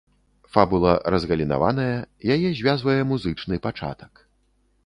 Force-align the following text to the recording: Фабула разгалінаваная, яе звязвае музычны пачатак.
Фабула 0.53 0.93
разгалінаваная, 1.15 1.95
яе 2.37 2.49
звязвае 2.63 2.99
музычны 3.11 3.55
пачатак. 3.67 4.29